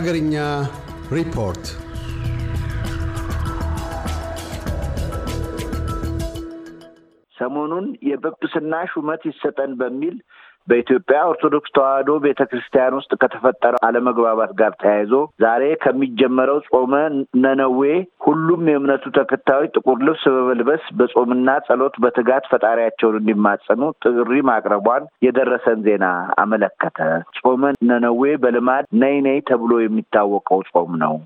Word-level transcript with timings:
ሀገርኛ 0.00 0.34
ሪፖርት። 1.14 1.64
ሰሞኑን 7.34 7.86
የጵጵስና 8.08 8.72
ሹመት 8.92 9.22
ይሰጠን 9.30 9.72
በሚል 9.80 10.16
በኢትዮጵያ 10.68 11.18
ኦርቶዶክስ 11.30 11.72
ተዋሕዶ 11.76 12.10
ቤተ 12.24 12.40
ክርስቲያን 12.50 12.96
ውስጥ 12.98 13.12
ከተፈጠረው 13.22 13.80
አለመግባባት 13.86 14.52
ጋር 14.60 14.72
ተያይዞ 14.82 15.12
ዛሬ 15.44 15.62
ከሚጀመረው 15.84 16.58
ጾመ 16.70 16.92
ነነዌ 17.44 17.80
ሁሉም 18.26 18.62
የእምነቱ 18.70 19.04
ተከታዮች 19.18 19.72
ጥቁር 19.76 19.98
ልብስ 20.06 20.24
በመልበስ 20.34 20.84
በጾምና 21.00 21.56
ጸሎት 21.68 21.96
በትጋት 22.04 22.46
ፈጣሪያቸውን 22.52 23.18
እንዲማጸኑ 23.20 23.82
ጥሪ 24.04 24.40
ማቅረቧን 24.50 25.10
የደረሰን 25.26 25.82
ዜና 25.86 26.06
አመለከተ። 26.40 26.98
ጾመ 27.40 27.62
ነነዌ 27.90 28.22
በልማድ 28.44 28.86
ነይ 29.02 29.16
ነይ 29.26 29.38
ተብሎ 29.50 29.72
የሚታወቀው 29.82 30.62
ጾም 30.72 30.92
ነው። 31.02 31.16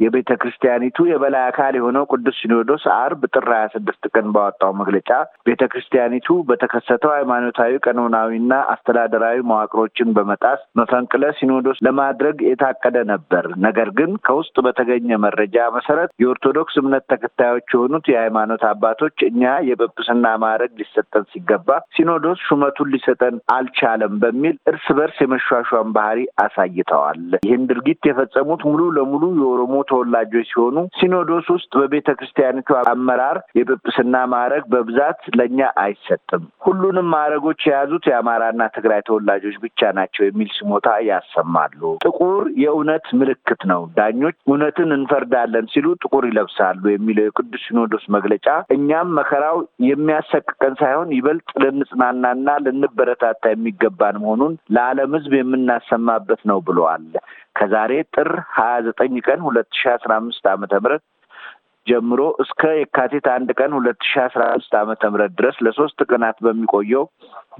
የቤተ 0.00 0.30
ክርስቲያኒቱ 0.42 0.98
የበላይ 1.10 1.44
አካል 1.48 1.74
የሆነው 1.78 2.04
ቅዱስ 2.12 2.36
ሲኖዶስ 2.40 2.84
አርብ 2.96 3.22
ጥር 3.32 3.46
ሀያ 3.52 3.66
ስድስት 3.74 4.04
ቀን 4.12 4.26
ባወጣው 4.34 4.72
መግለጫ 4.80 5.10
ቤተ 5.48 5.62
ክርስቲያኒቱ 5.72 6.28
በተከሰተው 6.50 7.12
ሃይማኖታዊ፣ 7.16 7.72
ቀኖናዊና 7.86 8.52
አስተዳደራዊ 8.74 9.38
መዋቅሮችን 9.50 10.14
በመጣስ 10.16 10.60
መፈንቅለ 10.80 11.24
ሲኖዶስ 11.38 11.78
ለማድረግ 11.86 12.36
የታቀደ 12.50 12.96
ነበር። 13.12 13.44
ነገር 13.66 13.90
ግን 13.98 14.10
ከውስጥ 14.26 14.56
በተገኘ 14.66 15.18
መረጃ 15.24 15.56
መሰረት 15.76 16.10
የኦርቶዶክስ 16.22 16.74
እምነት 16.82 17.04
ተከታዮች 17.12 17.68
የሆኑት 17.74 18.06
የሃይማኖት 18.10 18.64
አባቶች 18.70 19.16
እኛ 19.30 19.42
የጵጵስና 19.70 20.26
ማዕረግ 20.42 20.72
ሊሰጠን 20.80 21.24
ሲገባ 21.32 21.68
ሲኖዶስ 21.96 22.40
ሹመቱን 22.48 22.92
ሊሰጠን 22.94 23.36
አልቻለም 23.54 24.14
በሚል 24.22 24.56
እርስ 24.70 24.86
በርስ 24.98 25.18
የመሿሿም 25.22 25.94
ባህሪ 25.96 26.18
አሳይተዋል። 26.44 27.18
ይህን 27.46 27.64
ድርጊት 27.70 28.08
የፈጸሙት 28.08 28.62
ሙሉ 28.68 28.82
ለሙሉ 28.96 29.24
የኦሮሞ 29.40 29.74
ተወላጆች 29.90 30.48
ሲሆኑ 30.50 30.76
ሲኖዶስ 30.98 31.46
ውስጥ 31.54 31.70
በቤተ 31.80 32.08
ክርስቲያኒቱ 32.18 32.68
አመራር 32.90 33.38
የጵጵስና 33.58 34.16
ማዕረግ 34.32 34.64
በብዛት 34.72 34.98
ለእኛ 35.38 35.60
አይሰጥም፣ 35.84 36.44
ሁሉንም 36.66 37.08
ማዕረጎች 37.14 37.60
የያዙት 37.66 38.04
የአማራና 38.10 38.62
ትግራይ 38.76 39.00
ተወላጆች 39.08 39.56
ብቻ 39.64 39.90
ናቸው 39.98 40.24
የሚል 40.26 40.50
ስሞታ 40.56 40.88
ያሰማሉ። 41.10 41.80
ጥቁር 42.04 42.42
የእውነት 42.62 43.06
ምልክት 43.20 43.62
ነው፣ 43.70 43.82
ዳኞች 43.96 44.36
እውነትን 44.50 44.90
እንፈርዳለን 44.96 45.66
ሲሉ 45.72 45.86
ጥቁር 46.02 46.24
ይለብሳሉ 46.30 46.82
የሚለው 46.90 47.26
የቅዱስ 47.26 47.64
ሲኖዶስ 47.66 48.04
መግለጫ 48.14 48.46
እኛም 48.74 49.14
መከራው 49.18 49.58
የሚያሰቅቀን 49.90 50.74
ሳይሆን 50.80 51.14
ይበልጥ 51.16 51.48
ልንጽናናና 51.64 52.48
ልንበረታታ 52.64 53.44
የሚገባን 53.52 54.20
መሆኑን 54.22 54.54
ለዓለም 54.74 55.14
ሕዝብ 55.16 55.34
የምናሰማበት 55.38 56.42
ነው 56.50 56.58
ብለዋል። 56.66 57.06
ከዛሬ 57.56 57.92
ጥር 58.14 58.28
ሀያ 58.56 58.74
ዘጠኝ 58.86 59.14
ቀን 59.26 59.40
ሁለት 59.46 59.68
ሺ 59.78 59.90
አስራ 59.94 60.12
አምስት 60.20 60.44
ዓመተ 60.52 60.74
ምህረት 60.82 61.04
ጀምሮ 61.86 62.22
እስከ 62.42 62.62
የካቲት 62.78 63.26
አንድ 63.34 63.50
ቀን 63.58 63.70
ሁለት 63.78 64.00
ሺ 64.08 64.20
አስራ 64.24 64.42
አምስት 64.50 64.72
ዓመተ 64.80 65.02
ምህረት 65.12 65.32
ድረስ 65.38 65.56
ለሶስት 65.66 66.00
ቀናት 66.10 66.38
በሚቆየው 66.46 67.04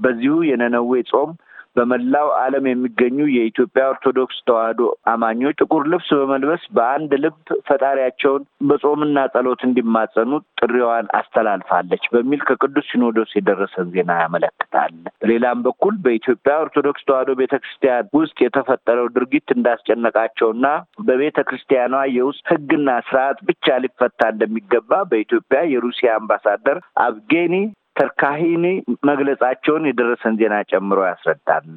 በዚሁ 0.03 0.35
የነነዌ 0.49 1.01
ጾም 1.11 1.31
በመላው 1.75 2.27
ዓለም 2.41 2.65
የሚገኙ 2.69 3.17
የኢትዮጵያ 3.33 3.83
ኦርቶዶክስ 3.91 4.37
ተዋሕዶ 4.47 4.81
አማኞች 5.11 5.55
ጥቁር 5.61 5.83
ልብስ 5.91 6.09
በመልበስ 6.19 6.63
በአንድ 6.75 7.11
ልብ 7.23 7.35
ፈጣሪያቸውን 7.67 8.43
በጾምና 8.69 9.23
ጸሎት 9.33 9.61
እንዲማጸኑ 9.67 10.31
ጥሪዋን 10.61 11.07
አስተላልፋለች 11.19 12.03
በሚል 12.13 12.41
ከቅዱስ 12.49 12.87
ሲኖዶስ 12.91 13.31
የደረሰን 13.37 13.89
ዜና 13.95 14.11
ያመለክታል። 14.21 14.93
በሌላም 15.21 15.63
በኩል 15.65 15.95
በኢትዮጵያ 16.05 16.53
ኦርቶዶክስ 16.65 17.05
ተዋሕዶ 17.07 17.31
ቤተ 17.41 17.55
ክርስቲያን 17.63 17.89
ውስጥ 18.19 18.37
የተፈጠረው 18.43 19.09
ድርጊት 19.15 19.49
እንዳስጨነቃቸውና 19.57 20.65
በቤተ 21.07 21.39
ክርስቲያኗ 21.49 21.79
የውስጥ 22.15 22.45
ሕግና 22.53 22.89
ስርዓት 23.07 23.39
ብቻ 23.49 23.77
ሊፈታ 23.83 24.21
እንደሚገባ 24.33 25.03
በኢትዮጵያ 25.11 25.61
የሩሲያ 25.71 26.09
አምባሳደር 26.19 26.77
አብጌኒ 27.05 27.55
ተርካሂኒ 27.95 28.65
መግለጻቸውን 29.09 29.87
የደረሰን 29.87 30.37
ዜና 30.39 30.55
ጨምሮ 30.71 30.99
ያስረዳል። 31.07 31.67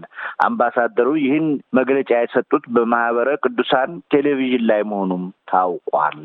አምባሳደሩ 0.46 1.08
ይህን 1.22 1.46
መግለጫ 1.78 2.10
የሰጡት 2.18 2.66
በማህበረ 2.76 3.30
ቅዱሳን 3.44 3.92
ቴሌቪዥን 4.14 4.66
ላይ 4.70 4.82
መሆኑም 4.90 5.24
ታውቋል። 5.50 6.20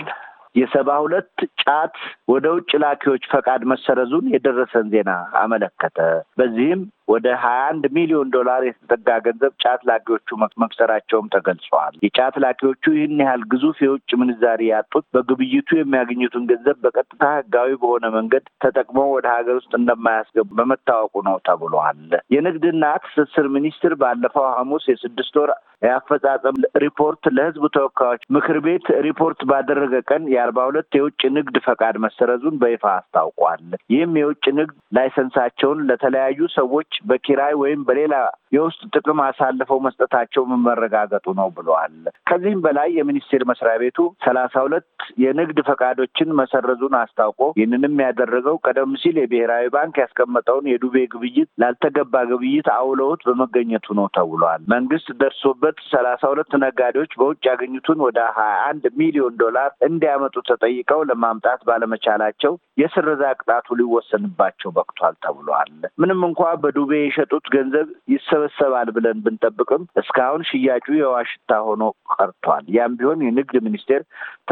የሰባ 0.56 0.90
ሁለት 1.02 1.32
ጫት 1.62 1.96
ወደ 2.28 2.46
ውጭ 2.56 2.72
ላኪዎች 2.84 3.24
ፈቃድ 3.34 3.62
መሰረዙን 3.72 4.26
የደረሰን 4.34 4.88
ዜና 4.94 5.12
አመለከተ። 5.42 5.98
በዚህም 6.40 6.82
ወደ 7.10 7.28
ሀያ 7.42 7.60
አንድ 7.70 7.84
ሚሊዮን 7.96 8.28
ዶላር 8.36 8.62
የተጠጋ 8.66 9.16
ገንዘብ 9.26 9.54
ጫት 9.64 9.82
ላኪዎቹ 9.90 10.28
መክሰራቸውም 10.64 11.30
ተገልጿል። 11.36 11.94
የጫት 12.06 12.36
ላኪዎቹ 12.44 12.84
ይህን 12.96 13.22
ያህል 13.24 13.44
ግዙፍ 13.54 13.78
የውጭ 13.86 14.10
ምንዛሪ 14.22 14.62
ያጡት 14.70 15.06
በግብይቱ 15.16 15.70
የሚያገኙትን 15.78 16.46
ገንዘብ 16.52 16.78
በቀጥታ 16.86 17.24
ህጋዊ 17.38 17.72
በሆነ 17.82 18.06
መንገድ 18.18 18.46
ተጠቅመው 18.64 19.10
ወደ 19.16 19.28
ሀገር 19.36 19.58
ውስጥ 19.62 19.74
እንደማያስገቡ 19.80 20.50
በመታወቁ 20.60 21.24
ነው 21.30 21.38
ተብሏል። 21.50 22.04
የንግድና 22.36 22.84
ትስስር 23.06 23.48
ሚኒስትር 23.56 23.96
ባለፈው 24.02 24.48
ሐሙስ 24.54 24.86
የስድስት 24.92 25.36
ወር 25.42 25.52
የአፈጻጸም 25.82 26.56
ሪፖርት 26.84 27.24
ለህዝብ 27.36 27.66
ተወካዮች 27.76 28.22
ምክር 28.36 28.58
ቤት 28.66 28.88
ሪፖርት 29.06 29.42
ባደረገ 29.50 30.02
ቀን 30.10 30.24
የአርባ 30.34 30.66
ሁለት 30.70 30.98
የውጭ 30.98 31.22
ንግድ 31.38 31.58
ፈቃድ 31.68 31.96
መሰረዙን 32.06 32.56
በይፋ 32.64 32.84
አስታውቋል። 32.96 33.62
ይህም 33.94 34.14
የውጭ 34.22 34.46
ንግድ 34.60 34.76
ላይሰንሳቸውን 34.98 35.86
ለተለያዩ 35.90 36.50
ሰዎች 36.58 36.92
በኪራይ 37.04 37.54
ወይም 37.62 37.82
በሌላ 37.88 38.14
የውስጥ 38.56 38.82
ጥቅም 38.96 39.20
አሳልፈው 39.26 39.80
መስጠታቸው 39.86 40.44
መረጋገጡ 40.66 41.26
ነው 41.40 41.50
ብለዋል። 41.58 41.96
ከዚህም 42.30 42.62
በላይ 42.66 42.90
የሚኒስቴር 42.98 43.44
መስሪያ 43.50 43.76
ቤቱ 43.82 43.98
ሰላሳ 44.26 44.54
ሁለት 44.66 44.88
የንግድ 45.24 45.60
ፈቃዶችን 45.70 46.36
መሰረዙን 46.40 46.96
አስታውቆ 47.00 47.42
ይህንንም 47.60 47.96
ያደረገው 48.06 48.56
ቀደም 48.66 48.94
ሲል 49.02 49.18
የብሔራዊ 49.22 49.66
ባንክ 49.76 49.96
ያስቀመጠውን 50.04 50.70
የዱቤ 50.72 50.96
ግብይት 51.14 51.50
ላልተገባ 51.64 52.24
ግብይት 52.32 52.70
አውለውት 52.78 53.22
በመገኘቱ 53.30 53.88
ነው 54.00 54.08
ተብሏል። 54.18 54.64
መንግስት 54.74 55.08
ደርሶበት 55.22 55.78
ሰላሳ 55.92 56.22
ሁለት 56.34 56.54
ነጋዴዎች 56.64 57.14
በውጭ 57.20 57.44
ያገኙትን 57.52 58.00
ወደ 58.08 58.20
ሀያ 58.38 58.56
አንድ 58.70 58.84
ሚሊዮን 59.00 59.36
ዶላር 59.42 59.70
እንዲያመጡ 59.90 60.36
ተጠይቀው 60.50 61.02
ለማምጣት 61.10 61.62
ባለመቻላቸው 61.70 62.54
የስረዛ 62.82 63.24
ቅጣቱ 63.40 63.68
ሊወሰንባቸው 63.80 64.70
በቅቷል 64.76 65.16
ተብሏል። 65.24 65.72
ምንም 66.02 66.22
እንኳ 66.28 66.42
በዱቤ 66.64 66.89
የሸጡት 67.00 67.46
ገንዘብ 67.54 67.88
ይሰበሰባል 68.14 68.90
ብለን 68.96 69.18
ብንጠብቅም 69.26 69.84
እስካሁን 70.02 70.42
ሽያጩ 70.50 70.88
የውሃ 70.98 71.22
ሽታ 71.32 71.60
ሆኖ 71.68 71.84
ቀርቷል። 72.16 72.66
ያም 72.76 72.96
ቢሆን 73.00 73.24
የንግድ 73.26 73.56
ሚኒስቴር 73.68 74.02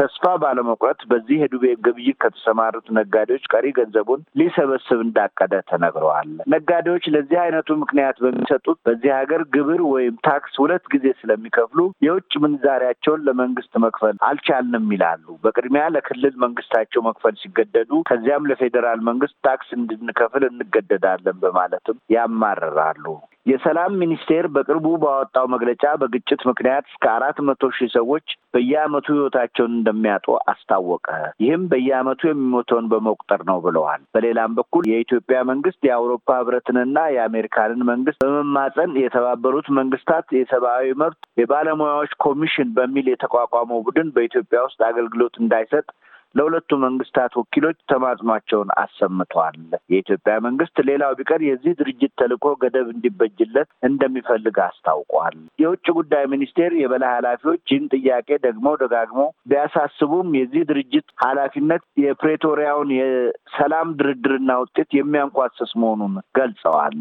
ተስፋ 0.00 0.24
ባለመቁረጥ 0.42 1.00
በዚህ 1.10 1.38
የዱቤ 1.42 1.64
ግብይት 1.86 2.18
ከተሰማሩት 2.22 2.86
ነጋዴዎች 2.98 3.44
ቀሪ 3.52 3.66
ገንዘቡን 3.78 4.20
ሊሰበስብ 4.40 5.00
እንዳቀደ 5.06 5.54
ተነግረዋል። 5.70 6.30
ነጋዴዎች 6.54 7.04
ለዚህ 7.14 7.38
አይነቱ 7.44 7.76
ምክንያት 7.82 8.16
በሚሰጡት 8.24 8.78
በዚህ 8.88 9.10
ሀገር 9.18 9.42
ግብር 9.56 9.82
ወይም 9.92 10.14
ታክስ 10.28 10.54
ሁለት 10.62 10.84
ጊዜ 10.94 11.06
ስለሚከፍሉ 11.20 11.76
የውጭ 12.06 12.32
ምንዛሪያቸውን 12.44 13.24
ለመንግስት 13.28 13.72
መክፈል 13.84 14.16
አልቻልንም 14.28 14.86
ይላሉ። 14.94 15.26
በቅድሚያ 15.44 15.84
ለክልል 15.94 16.34
መንግስታቸው 16.44 17.02
መክፈል 17.08 17.34
ሲገደዱ 17.42 17.90
ከዚያም 18.08 18.48
ለፌዴራል 18.50 19.00
መንግስት 19.08 19.36
ታክስ 19.46 19.68
እንድንከፍል 19.78 20.44
እንገደዳለን 20.48 21.36
በማለትም 21.42 21.96
ያማርራሉ። 22.28 23.04
የሰላም 23.46 23.92
ሚኒስቴር 24.00 24.44
በቅርቡ 24.54 24.86
ባወጣው 25.02 25.46
መግለጫ 25.52 25.84
በግጭት 26.00 26.40
ምክንያት 26.48 26.84
እስከ 26.88 27.04
አራት 27.14 27.38
መቶ 27.48 27.70
ሺህ 27.76 27.88
ሰዎች 27.94 28.24
በየዓመቱ 28.54 29.06
ህይወታቸውን 29.14 29.72
እንደሚያጡ 29.76 30.26
አስታወቀ። 30.52 31.06
ይህም 31.42 31.62
በየዓመቱ 31.70 32.20
የሚሞተውን 32.28 32.88
በመቁጠር 32.92 33.42
ነው 33.50 33.58
ብለዋል። 33.66 34.02
በሌላም 34.14 34.56
በኩል 34.58 34.84
የኢትዮጵያ 34.90 35.38
መንግስት 35.50 35.80
የአውሮፓ 35.88 36.28
ህብረትንና 36.40 37.06
የአሜሪካንን 37.14 37.82
መንግስት 37.92 38.20
በመማፀን 38.24 38.92
የተባበሩት 39.02 39.70
መንግስታት 39.80 40.28
የሰብአዊ 40.38 40.92
መብት 41.02 41.22
የባለሙያዎች 41.42 42.12
ኮሚሽን 42.26 42.70
በሚል 42.78 43.08
የተቋቋመው 43.10 43.82
ቡድን 43.88 44.10
በኢትዮጵያ 44.16 44.60
ውስጥ 44.68 44.80
አገልግሎት 44.88 45.36
እንዳይሰጥ 45.40 45.86
ለሁለቱ 46.34 46.70
መንግስታት 46.82 47.32
ወኪሎች 47.40 47.78
ተማጽኗቸውን 47.90 48.70
አሰምተዋል። 48.78 49.56
የኢትዮጵያ 49.92 50.34
መንግስት 50.46 50.76
ሌላው 50.88 51.12
ቢቀር 51.18 51.40
የዚህ 51.46 51.72
ድርጅት 51.80 52.12
ተልዕኮ 52.20 52.46
ገደብ 52.62 52.88
እንዲበጅለት 52.92 53.68
እንደሚፈልግ 53.88 54.56
አስታውቋል። 54.66 55.36
የውጭ 55.62 55.86
ጉዳይ 55.98 56.24
ሚኒስቴር 56.32 56.72
የበላይ 56.80 57.12
ኃላፊዎች 57.16 57.62
ይህን 57.68 57.86
ጥያቄ 57.96 58.28
ደግሞ 58.46 58.66
ደጋግሞ 58.82 59.20
ቢያሳስቡም 59.50 60.28
የዚህ 60.38 60.64
ድርጅት 60.70 61.08
ኃላፊነት 61.24 61.84
የፕሬቶሪያውን 62.04 62.90
የሰላም 62.98 63.88
ድርድርና 64.00 64.50
ውጤት 64.62 64.90
የሚያንኳስስ 64.98 65.72
መሆኑን 65.82 66.14
ገልጸዋል። 66.38 66.98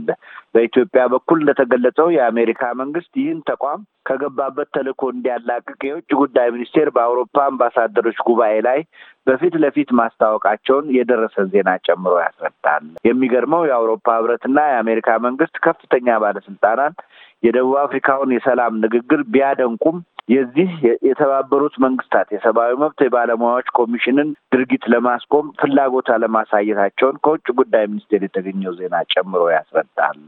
በኢትዮጵያ 0.57 1.01
በኩል 1.11 1.37
እንደተገለጸው 1.41 2.07
የአሜሪካ 2.13 2.61
መንግስት 2.79 3.11
ይህን 3.19 3.39
ተቋም 3.49 3.81
ከገባበት 4.07 4.69
ተልዕኮ 4.75 5.03
እንዲያላቅቅ 5.11 5.79
የውጭ 5.87 6.09
ጉዳይ 6.21 6.47
ሚኒስቴር 6.55 6.87
በአውሮፓ 6.95 7.35
አምባሳደሮች 7.45 8.19
ጉባኤ 8.27 8.55
ላይ 8.67 8.79
በፊት 9.27 9.55
ለፊት 9.63 9.89
ማስታወቃቸውን 9.99 10.85
የደረሰን 10.97 11.51
ዜና 11.53 11.69
ጨምሮ 11.87 12.13
ያስረዳል። 12.23 12.85
የሚገርመው 13.07 13.63
የአውሮፓ 13.67 14.07
ህብረትና 14.17 14.59
የአሜሪካ 14.67 15.17
መንግስት 15.25 15.55
ከፍተኛ 15.65 16.17
ባለስልጣናት 16.23 16.97
የደቡብ 17.43 17.75
አፍሪካውን 17.83 18.31
የሰላም 18.35 18.79
ንግግር 18.85 19.21
ቢያደንቁም 19.33 19.97
የዚህ 20.29 20.71
የተባበሩት 21.07 21.75
መንግስታት 21.83 22.27
የሰብአዊ 22.33 22.71
መብት 22.81 22.99
የባለሙያዎች 23.03 23.67
ኮሚሽንን 23.77 24.29
ድርጊት 24.53 24.85
ለማስቆም 24.93 25.45
ፍላጎት 25.59 26.09
አለማሳየታቸውን 26.15 27.19
ከውጭ 27.25 27.47
ጉዳይ 27.59 27.85
ሚኒስቴር 27.91 28.23
የተገኘው 28.25 28.73
ዜና 28.79 28.95
ጨምሮ 29.13 29.43
ያስረዳል። 29.53 30.19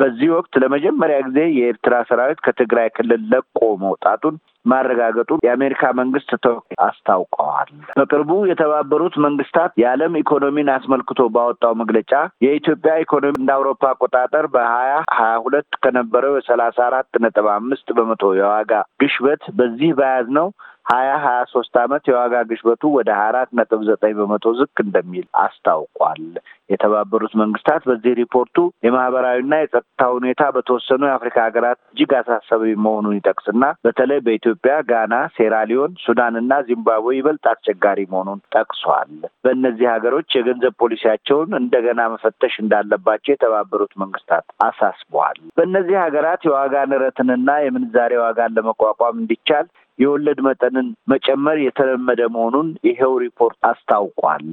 በዚህ 0.00 0.28
ወቅት 0.34 0.54
ለመጀመሪያ 0.62 1.16
ጊዜ 1.26 1.40
የኤርትራ 1.56 1.94
ሰራዊት 2.08 2.40
ከትግራይ 2.44 2.88
ክልል 2.96 3.22
ለቆ 3.32 3.60
መውጣቱን 3.82 4.34
ማረጋገጡን 4.66 5.42
የአሜሪካ 5.44 5.82
መንግስት 5.98 6.30
ተወካይ 6.44 6.76
አስታውቀዋል። 6.86 7.68
በቅርቡ 7.98 8.30
የተባበሩት 8.50 9.14
መንግስታት 9.26 9.72
የዓለም 9.82 10.18
ኢኮኖሚን 10.20 10.68
አስመልክቶ 10.74 11.28
ባወጣው 11.34 11.74
መግለጫ 11.82 12.12
የኢትዮጵያ 12.46 12.94
ኢኮኖሚ 13.04 13.34
እንደ 13.38 13.52
አውሮፓ 13.56 13.82
አቆጣጠር 13.92 14.46
በሀያ 14.54 14.94
ሀያ 15.18 15.34
ሁለት 15.44 15.70
ከነበረው 15.84 16.34
የሰላሳ 16.36 16.78
አራት 16.88 17.20
ነጥብ 17.24 17.48
አምስት 17.56 17.88
በመቶ 17.98 18.32
የዋጋ 18.38 18.72
ግሽበት 19.02 19.44
በዚህ 19.60 19.92
በያዝነው 20.00 20.48
ሀያ 20.88 21.08
ሀያ 21.22 21.40
ሶስት 21.52 21.74
አመት 21.80 22.04
የዋጋ 22.08 22.34
ግሽበቱ 22.50 22.82
ወደ 22.94 23.08
ሀያ 23.16 23.26
አራት 23.30 23.50
ነጥብ 23.58 23.80
ዘጠኝ 23.88 24.12
በመቶ 24.18 24.52
ዝቅ 24.58 24.76
እንደሚል 24.84 25.26
አስታውቋል። 25.42 26.22
የተባበሩት 26.70 27.32
መንግስታት 27.40 27.82
በዚህ 27.88 28.12
ሪፖርቱ 28.20 28.56
የማህበራዊና 28.86 29.54
የጸጥታ 29.60 30.02
ሁኔታ 30.14 30.42
በተወሰኑ 30.56 31.02
የአፍሪካ 31.08 31.36
ሀገራት 31.46 31.78
እጅግ 31.88 32.12
አሳሳቢ 32.18 32.72
መሆኑን 32.84 33.16
ይጠቅስና 33.18 33.64
በተለይ 33.86 34.20
በኢትዮጵያ፣ 34.26 34.74
ጋና፣ 34.90 35.14
ሴራሊዮን፣ 35.36 35.92
ሱዳንና 36.04 36.60
ዚምባብዌ 36.68 37.16
ይበልጥ 37.18 37.44
አስቸጋሪ 37.52 37.98
መሆኑን 38.12 38.40
ጠቅሷል። 38.56 39.12
በእነዚህ 39.44 39.88
ሀገሮች 39.94 40.36
የገንዘብ 40.36 40.74
ፖሊሲያቸውን 40.82 41.58
እንደገና 41.60 42.00
መፈተሽ 42.14 42.56
እንዳለባቸው 42.64 43.34
የተባበሩት 43.34 43.92
መንግስታት 44.02 44.46
አሳስበዋል። 44.68 45.38
በእነዚህ 45.58 45.98
ሀገራት 46.04 46.42
የዋጋ 46.48 46.74
ንረትንና 46.92 47.50
የምንዛሬ 47.62 48.12
ዋጋን 48.24 48.56
ለመቋቋም 48.58 49.20
እንዲቻል 49.22 49.68
የወለድ 49.98 50.40
መጠንን 50.46 50.88
መጨመር 51.12 51.58
የተለመደ 51.62 52.22
መሆኑን 52.34 52.68
ይሄው 52.88 53.14
ሪፖርት 53.24 53.58
አስታውቋል። 53.70 54.46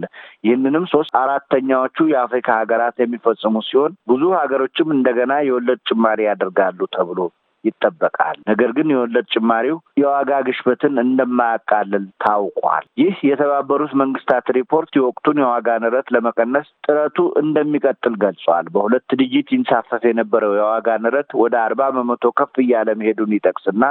ይህንንም 0.45 0.85
ሶስት 0.93 1.15
አራተኛዎቹ 1.21 2.07
የአፍሪካ 2.11 2.49
ሀገራት 2.59 2.99
የሚፈጽሙ 3.01 3.63
ሲሆን 3.69 3.97
ብዙ 4.11 4.23
ሀገሮችም 4.39 4.95
እንደገና 4.95 5.33
የወለድ 5.45 5.81
ጭማሪ 5.89 6.21
ያደርጋሉ 6.29 6.79
ተብሎ 6.95 7.19
ይጠበቃል። 7.63 8.37
ነገር 8.49 8.69
ግን 8.77 8.87
የወለድ 8.91 9.27
ጭማሪው 9.33 9.77
የዋጋ 10.01 10.31
ግሽበትን 10.47 11.01
እንደማያቃልል 11.03 12.05
ታውቋል። 12.23 12.85
ይህ 13.01 13.15
የተባበሩት 13.29 13.93
መንግስታት 14.01 14.51
ሪፖርት 14.57 14.91
የወቅቱን 14.97 15.41
የዋጋ 15.43 15.77
ንረት 15.83 16.09
ለመቀነስ 16.15 16.67
ጥረቱ 16.85 17.17
እንደሚቀጥል 17.43 18.15
ገልጿል። 18.23 18.67
በሁለት 18.75 19.09
ዲጂት 19.21 19.49
ይንሳፈፍ 19.55 20.03
የነበረው 20.09 20.53
የዋጋ 20.59 20.97
ንረት 21.05 21.31
ወደ 21.43 21.55
አርባ 21.63 21.89
በመቶ 21.95 22.33
ከፍ 22.37 22.55
እያለ 22.63 22.89
መሄዱን 22.99 23.35
ይጠቅስና 23.37 23.83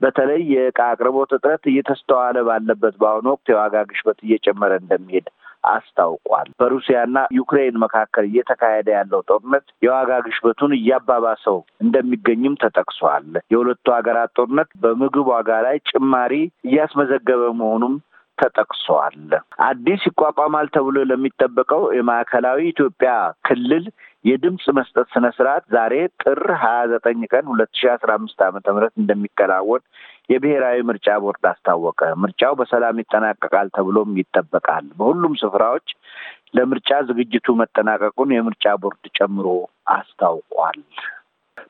በተለይ 0.00 0.42
የእቃ 0.52 0.80
አቅርቦት 0.90 1.30
እጥረት 1.36 1.64
እየተስተዋለ 1.70 2.36
ባለበት 2.48 2.94
በአሁኑ 3.00 3.26
ወቅት 3.34 3.48
የዋጋ 3.52 3.84
ግሽበት 3.90 4.18
እየጨመረ 4.24 4.72
እንደሚሄድ 4.80 5.26
አስታውቋል። 5.70 6.48
በሩሲያና 6.60 7.18
ዩክሬን 7.36 7.76
መካከል 7.82 8.24
እየተካሄደ 8.28 8.88
ያለው 8.94 9.20
ጦርነት 9.28 9.66
የዋጋ 9.84 10.12
ግሽበቱን 10.26 10.72
እያባባሰው 10.78 11.56
እንደሚገኝም 11.84 12.54
ተጠቅሷል። 12.62 13.26
የሁለቱ 13.52 13.86
ሀገራት 13.96 14.32
ጦርነት 14.38 14.70
በምግብ 14.82 15.28
ዋጋ 15.34 15.50
ላይ 15.66 15.76
ጭማሪ 15.90 16.34
እያስመዘገበ 16.70 17.42
መሆኑም 17.60 17.96
ተጠቅሷል። 18.40 19.18
አዲስ 19.66 20.02
ይቋቋማል 20.08 20.68
ተብሎ 20.74 20.96
ለሚጠበቀው 21.10 21.82
የማዕከላዊ 21.96 22.60
ኢትዮጵያ 22.70 23.12
ክልል 23.48 23.84
የድምፅ 24.24 24.64
መስጠት 24.78 25.06
ስነ 25.12 25.26
ስርዓት 25.36 25.64
ዛሬ 25.74 25.92
ጥር 26.22 26.40
ሀያ 26.62 26.80
ዘጠኝ 26.90 27.20
ቀን 27.30 27.44
ሁለት 27.52 27.70
ሺ 27.78 27.90
አስራ 27.92 28.10
አምስት 28.18 28.40
ዓመተ 28.46 28.66
ምህረት 28.74 28.94
እንደሚከናወን 29.02 29.82
የብሔራዊ 30.30 30.78
ምርጫ 30.88 31.08
ቦርድ 31.22 31.44
አስታወቀ። 31.50 32.00
ምርጫው 32.22 32.52
በሰላም 32.60 33.00
ይጠናቀቃል 33.02 33.68
ተብሎም 33.76 34.10
ይጠበቃል። 34.20 34.86
በሁሉም 34.98 35.34
ስፍራዎች 35.42 35.88
ለምርጫ 36.54 36.90
ዝግጅቱ 37.08 37.48
መጠናቀቁን 37.60 38.34
የምርጫ 38.34 38.66
ቦርድ 38.82 39.04
ጨምሮ 39.18 39.46
አስታውቋል። 39.94 40.78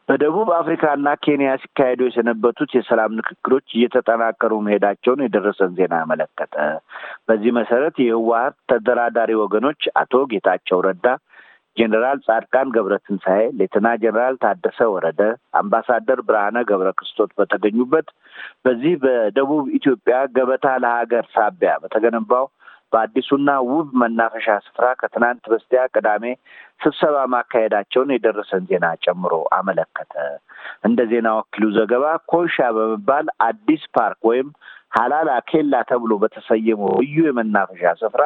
በደቡብ 0.08 0.48
አፍሪካና 0.56 1.08
ኬንያ 1.24 1.50
ሲካሄዱ 1.62 2.00
የሰነበቱት 2.06 2.70
የሰላም 2.76 3.16
ንግግሮች 3.18 3.66
እየተጠናከሩ 3.76 4.52
መሄዳቸውን 4.66 5.24
የደረሰን 5.24 5.72
ዜና 5.78 5.94
አመለከተ። 6.04 6.54
በዚህ 7.28 7.52
መሰረት 7.58 7.96
የህወሀት 8.02 8.56
ተደራዳሪ 8.70 9.32
ወገኖች 9.42 9.82
አቶ 10.00 10.22
ጌታቸው 10.32 10.80
ረዳ 10.86 11.06
ጄኔራል 11.76 12.18
ጻድቃን 12.26 12.68
ገብረ 12.74 12.94
ትንሣኤ፣ 13.04 13.42
ሌተና 13.58 13.88
ጄኔራል 14.02 14.36
ታደሰ 14.42 14.88
ወረደ፣ 14.94 15.20
አምባሳደር 15.60 16.20
ብርሃነ 16.28 16.58
ገብረ 16.70 16.88
ክርስቶስ 16.98 17.30
በተገኙበት 17.38 18.08
በዚህ 18.64 18.94
በደቡብ 19.04 19.66
ኢትዮጵያ 19.78 20.16
ገበታ 20.36 20.66
ለሀገር 20.84 21.26
ሳቢያ 21.36 21.74
በተገነባው 21.84 22.46
በአዲሱና 22.92 23.50
ውብ 23.68 23.88
መናፈሻ 24.00 24.46
ስፍራ 24.66 24.86
ከትናንት 25.00 25.42
በስቲያ 25.52 25.82
ቅዳሜ 25.94 26.24
ስብሰባ 26.80 27.16
ማካሄዳቸውን 27.34 28.12
የደረሰን 28.14 28.62
ዜና 28.70 28.86
ጨምሮ 29.04 29.34
አመለከተ። 29.58 30.14
እንደ 30.88 31.00
ዜና 31.10 31.28
ወኪሉ 31.38 31.66
ዘገባ 31.76 32.04
ኮይሻ 32.32 32.58
በመባል 32.76 33.26
አዲስ 33.46 33.84
ፓርክ 33.96 34.20
ወይም 34.30 34.48
ሀላላ 34.96 35.30
ኬላ 35.50 35.82
ተብሎ 35.90 36.12
በተሰየመው 36.22 36.94
ልዩ 37.02 37.18
የመናፈሻ 37.26 37.92
ስፍራ 38.00 38.22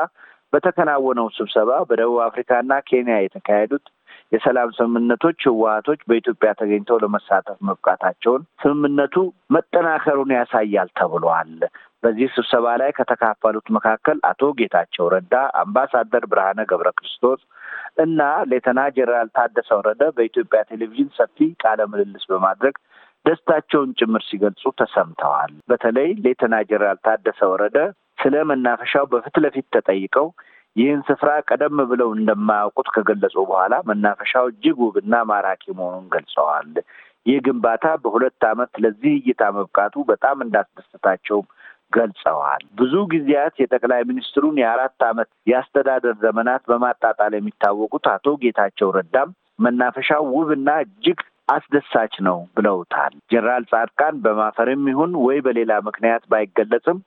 በተከናወነው 0.52 1.28
ስብሰባ 1.36 1.70
በደቡብ 1.88 2.18
አፍሪካና 2.26 2.72
ኬንያ 2.88 3.16
የተካሄዱት 3.20 3.86
የሰላም 4.32 4.68
ስምምነቶች 4.76 5.40
ህወሀቶች 5.48 6.00
በኢትዮጵያ 6.08 6.50
ተገኝተው 6.60 7.00
ለመሳተፍ 7.02 7.58
መብቃታቸውን 7.68 8.42
ስምምነቱ 8.62 9.16
መጠናከሩን 9.56 10.30
ያሳያል 10.36 10.88
ተብሏል። 10.98 11.52
በዚህ 12.04 12.28
ስብሰባ 12.34 12.66
ላይ 12.80 12.90
ከተካፈሉት 12.96 13.68
መካከል 13.76 14.16
አቶ 14.30 14.50
ጌታቸው 14.58 15.06
ረዳ፣ 15.14 15.34
አምባሳደር 15.60 16.24
ብርሃነ 16.32 16.60
ገብረ 16.70 16.88
ክርስቶስ 16.98 17.40
እና 18.04 18.20
ሌተና 18.50 18.80
ጄኔራል 18.96 19.28
ታደሰ 19.36 19.68
ወረደ 19.78 20.02
በኢትዮጵያ 20.16 20.60
ቴሌቪዥን 20.70 21.10
ሰፊ 21.18 21.46
ቃለ 21.62 21.80
ምልልስ 21.90 22.24
በማድረግ 22.32 22.76
ደስታቸውን 23.26 23.90
ጭምር 23.98 24.22
ሲገልጹ 24.26 24.72
ተሰምተዋል። 24.80 25.52
በተለይ 25.70 26.08
ሌተና 26.26 26.54
ጄኔራል 26.64 26.98
ታደሰ 27.06 27.40
ወረደ 27.52 27.78
ስለ 28.18 28.34
መናፈሻው 28.50 29.06
በፊት 29.12 29.36
ለፊት 29.44 29.66
ተጠይቀው 29.74 30.26
ይህን 30.76 31.00
ስፍራ 31.08 31.30
ቀደም 31.48 31.78
ብለው 31.90 32.08
እንደማያውቁት 32.16 32.88
ከገለጹ 32.94 33.36
በኋላ 33.50 33.74
መናፈሻው 33.90 34.46
እጅግ 34.52 34.78
ውብና 34.84 35.14
ማራኪ 35.30 35.64
መሆኑን 35.78 36.06
ገልጸዋል። 36.14 36.70
ይህ 37.26 37.38
ግንባታ 37.44 37.84
በሁለት 38.02 38.42
ዓመት 38.48 38.72
ለዚህ 38.84 39.12
እይታ 39.20 39.42
መብቃቱ 39.56 39.94
በጣም 40.10 40.42
እንዳስደሰታቸውም 40.46 41.46
ገልጸዋል። 41.94 42.62
ብዙ 42.80 42.94
ጊዜያት 43.12 43.54
የጠቅላይ 43.60 44.02
ሚኒስትሩን 44.08 44.56
የአራት 44.60 45.02
ዓመት 45.08 45.30
የአስተዳደር 45.50 46.16
ዘመናት 46.24 46.62
በማጣጣል 46.70 47.34
የሚታወቁት 47.36 48.06
አቶ 48.14 48.36
ጌታቸው 48.42 48.90
ረዳም 48.96 49.30
መናፈሻው 49.64 50.24
ውብና 50.34 50.70
እጅግ 50.84 51.18
አስደሳች 51.48 52.14
ነው 52.26 52.38
ብለውታል። 52.56 53.12
ጀነራል 53.32 53.64
ጻድቃን 53.70 54.16
በማፈርም 54.24 54.84
ይሁን 54.92 55.12
ወይ 55.24 55.38
በሌላ 55.46 55.72
ምክንያት 55.88 56.22
ባይገለጽም 56.32 56.98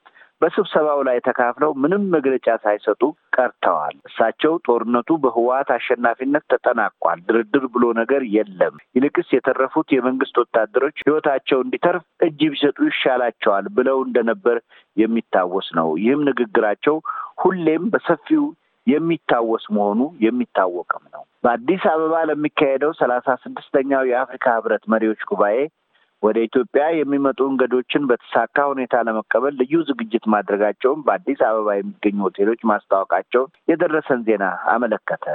በስብሰባው 0.42 1.00
ላይ 1.06 1.18
ተካፍለው 1.26 1.70
ምንም 1.82 2.02
መግለጫ 2.14 2.46
ሳይሰጡ 2.64 3.02
ቀርተዋል። 3.36 3.96
እሳቸው 4.08 4.52
ጦርነቱ 4.66 5.18
በህወሓት 5.22 5.70
አሸናፊነት 5.76 6.44
ተጠናቋል፣ 6.52 7.18
ድርድር 7.28 7.64
ብሎ 7.74 7.84
ነገር 8.00 8.22
የለም፣ 8.34 8.76
ይልቅስ 8.96 9.28
የተረፉት 9.36 9.88
የመንግስት 9.94 10.36
ወታደሮች 10.42 10.96
ህይወታቸው 11.04 11.60
እንዲተርፍ 11.62 12.04
እጅ 12.26 12.40
ቢሰጡ 12.52 12.78
ይሻላቸዋል 12.90 13.66
ብለው 13.78 13.98
እንደነበር 14.06 14.58
የሚታወስ 14.96 15.68
ነው። 15.78 15.90
ይህም 16.02 16.22
ንግግራቸው 16.28 16.96
ሁሌም 17.42 17.84
በሰፊው 17.92 18.44
የሚታወስ 18.86 19.64
መሆኑ 19.76 20.00
የሚታወቅም 20.24 21.04
ነው። 21.14 21.22
በአዲስ 21.44 21.82
አበባ 21.90 22.14
ለሚካሄደው 22.28 22.92
ሰላሳ 23.00 23.36
ስድስተኛው 23.42 24.02
የአፍሪካ 24.08 24.46
ህብረት 24.56 24.84
መሪዎች 24.92 25.20
ጉባኤ 25.30 25.58
ወደ 26.22 26.38
ኢትዮጵያ 26.46 26.84
የሚመጡ 26.94 27.40
እንግዶችን 27.50 28.06
በተሳካ 28.10 28.66
ሁኔታ 28.70 28.94
ለመቀበል 29.06 29.54
ልዩ 29.60 29.74
ዝግጅት 29.88 30.24
ማድረጋቸውን 30.32 31.02
በአዲስ 31.06 31.40
አበባ 31.48 31.76
የሚገኙ 31.76 32.18
ሆቴሎች 32.26 32.60
ማስታወቃቸውን 32.70 33.52
የደረሰን 33.70 34.22
ዜና 34.28 34.44
አመለከተ። 34.72 35.26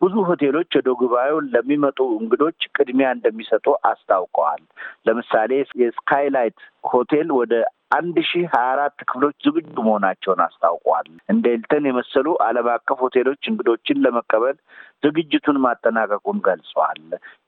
ብዙ 0.00 0.14
ሆቴሎች 0.28 0.70
ወደ 0.78 0.90
ጉባኤው 1.00 1.38
ለሚመጡ 1.52 1.98
እንግዶች 2.18 2.60
ቅድሚያ 2.76 3.08
እንደሚሰጡ 3.14 3.66
አስታውቀዋል። 3.90 4.62
ለምሳሌ 5.06 5.50
የስካይላይት 5.82 6.58
ሆቴል 6.84 7.28
ወደ 7.38 7.54
አንድ 7.90 8.16
ሺህ 8.26 8.44
ሀያ 8.52 8.66
አራት 8.72 8.96
ክፍሎች 9.00 9.36
ዝግጁ 9.46 9.74
መሆናቸውን 9.80 10.40
አስታውቋል። 10.44 11.06
እንደ 11.32 11.44
ሂልተን 11.54 11.88
የመሰሉ 11.88 12.26
ዓለም 12.44 12.68
አቀፍ 12.74 12.98
ሆቴሎች 13.04 13.42
እንግዶችን 13.50 14.02
ለመቀበል 14.04 14.56
ዝግጅቱን 15.02 15.58
ማጠናቀቁን 15.64 16.38
ገልጸዋል። 16.46 17.00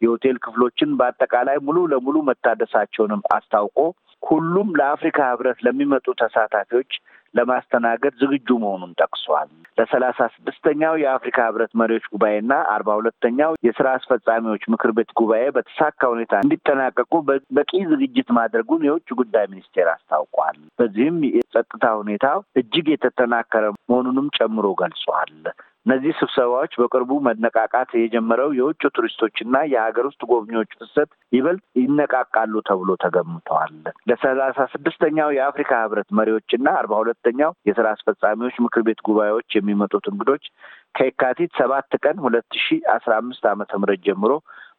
የሆቴል 0.02 0.37
ክፍሎችን 0.44 0.97
በአጠቃላይ 1.00 1.59
ሙሉ 1.66 1.78
ለሙሉ 1.92 2.16
መታደሳቸውንም 2.30 3.23
አስታውቆ 3.37 3.78
ሁሉም 4.23 4.68
ለአፍሪካ 4.78 5.21
ህብረት 5.30 5.59
ለሚመጡ 5.66 6.06
ተሳታፊዎች 6.21 6.92
ለማስተናገድ 7.34 8.14
ዝግጁ 8.22 8.48
መሆኑን 8.62 8.92
ጠቅሷል። 9.00 9.48
ለሰላሳ 9.78 10.20
ስድስተኛው 10.34 10.94
የአፍሪካ 11.02 11.38
ህብረት 11.46 11.72
መሪዎች 11.80 12.04
ጉባኤና 12.12 12.52
አርባ 12.72 12.88
ሁለተኛው 12.98 13.52
የስራ 13.66 13.86
አስፈጻሚዎች 13.98 14.64
ምክር 14.72 14.90
ቤት 14.96 15.10
ጉባኤ 15.20 15.44
በተሳካ 15.56 16.10
ሁኔታ 16.12 16.40
እንዲጠናቀቁ 16.44 17.12
በቂ 17.56 17.70
ዝግጅት 17.92 18.30
ማድረጉን 18.38 18.86
የውጭ 18.88 19.08
ጉዳይ 19.20 19.46
ሚኒስቴር 19.52 19.88
አስታውቋል። 19.94 20.58
በዚህም 20.78 21.18
የጸጥታ 21.32 21.84
ሁኔታው 22.00 22.40
እጅግ 22.62 22.88
የተጠናከረ 22.92 23.64
መሆኑንም 23.82 24.28
ጨምሮ 24.38 24.66
ገልጿል። 24.82 25.34
እነዚህ 25.86 26.12
ስብሰባዎች 26.18 26.72
በቅርቡ 26.80 27.12
መነቃቃት 27.26 27.90
የጀመረው 27.96 28.50
የውጭ 28.58 28.82
ቱሪስቶችና 28.96 29.62
የሀገር 29.70 30.04
ውስጥ 30.08 30.22
ጎብኚዎች 30.30 30.70
ፍሰት 30.80 31.10
ይበልጥ 31.32 31.64
ይነቃቃሉ 31.80 32.54
ተብሎ 32.68 32.90
ተገምተዋል። 33.04 33.72
ለሰላሳ 34.10 34.66
ስድስተኛው 34.74 35.30
የአፍሪካ 35.36 35.72
ህብረት 35.82 36.08
መሪዎችና 36.18 36.66
አርባ 36.80 36.92
ሁለተኛው 37.02 37.52
የስራ 37.68 37.86
አስፈጻሚዎች 37.96 38.58
ምክር 38.66 38.84
ቤት 38.88 39.00
ጉባኤዎች 39.08 39.48
የሚመጡት 39.58 40.06
እንግዶች 40.12 40.44
ከየካቲት 40.96 41.52
ሰባት 41.60 41.92
ቀን 42.04 42.16
ሁለት 42.24 42.50
ሺ 42.60 42.78
አስራ 42.94 43.12
አምስት 43.20 43.44
ዓመተ 43.52 43.72
ምህረት 43.82 44.02
ጀምሮ 44.06 44.32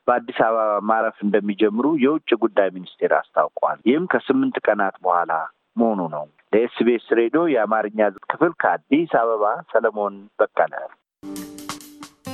በአዲስ 0.08 0.40
አበባ 0.46 0.62
ማረፍ 0.90 1.18
እንደሚጀምሩ 1.26 1.86
የውጭ 2.04 2.30
ጉዳይ 2.42 2.70
ሚኒስቴር 2.76 3.12
አስታውቋል። 3.20 3.78
ይህም 3.90 4.08
ከስምንት 4.14 4.58
ቀናት 4.66 4.96
በኋላ 5.04 5.32
መሆኑ 5.76 6.02
ነው። 6.14 6.26
ለ 6.54 6.75
SBS 6.75 7.08
ሬዲዮ 7.20 7.44
የአማርኛ 7.54 8.00
ክፍል 8.26 8.52
ከአዲስ 8.64 9.14
አበባ 9.22 9.44
ሰለሞን 9.72 10.18
በቀለ። 10.40 10.74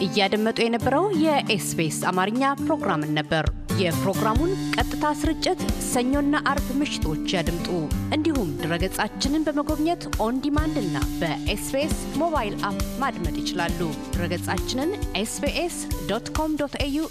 እያደመጡ 0.01 0.58
የነበረው 0.63 1.05
የ 1.24 1.53
SBS 1.53 1.98
አማርኛ 2.10 2.51
ፕሮግራምን 2.62 3.12
ነበር። 3.17 3.46
የፕሮግራሙን 3.79 4.51
ቀጥታ 4.75 5.12
ስርጭት 5.19 5.60
ሰኞና 5.89 6.41
አርብ 6.51 6.67
ምሽቶች 6.79 7.34
ያድምጡ። 7.36 7.67
እንዲሁም 8.15 8.50
ድረገጻችንን 8.62 9.46
በመጎብኘት 9.48 10.03
on 10.19 10.41
demand 10.45 10.77
እና 10.84 10.98
በ 11.21 11.51
SBS 11.51 11.95
mobile 12.21 12.55
app 12.69 12.81
ማድመጥ 13.03 13.36
ይችላሉ። 13.41 13.79
ድረገጻችንን 14.13 14.91
SBS 15.15 15.77
dot 16.09 16.29
com 16.39 16.53
dot 16.62 16.77
au 16.81 17.05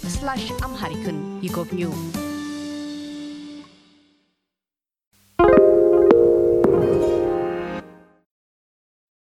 Amharic 0.63 1.07
ን 1.07 1.19
ይጎብኙ። 1.43 1.81